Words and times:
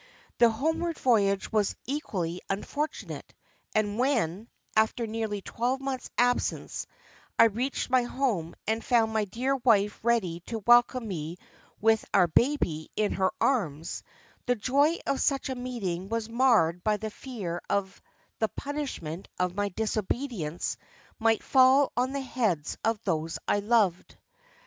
The 0.39 0.49
homeward 0.49 0.97
voyage 0.97 1.51
was 1.51 1.75
equally 1.85 2.41
unfortunate, 2.49 3.35
and 3.75 3.99
when, 3.99 4.47
after 4.75 5.05
nearly 5.05 5.43
twelve 5.43 5.79
months' 5.79 6.09
absence, 6.17 6.87
I 7.37 7.43
reached 7.43 7.91
my 7.91 8.01
home 8.01 8.55
and 8.65 8.83
found 8.83 9.13
my 9.13 9.25
dear 9.25 9.55
wife 9.57 9.99
ready 10.01 10.39
to 10.47 10.63
welcome 10.65 11.07
me 11.07 11.37
with 11.79 12.03
our 12.15 12.25
baby 12.27 12.89
in 12.95 13.11
her 13.11 13.29
arms, 13.39 14.01
the 14.47 14.55
joy 14.55 14.97
of 15.05 15.21
such 15.21 15.49
a 15.49 15.55
meeting 15.55 16.09
was 16.09 16.27
marred 16.27 16.83
by 16.83 16.97
the 16.97 17.11
fear 17.11 17.61
that 17.69 17.89
the 18.39 18.47
punishment 18.49 19.27
of 19.37 19.53
my 19.53 19.69
disobedience 19.69 20.77
might 21.19 21.43
fall 21.43 21.91
on 21.95 22.11
the 22.11 22.21
heads 22.21 22.75
of 22.83 22.99
those 23.03 23.37
I 23.47 23.59
loved. 23.59 24.17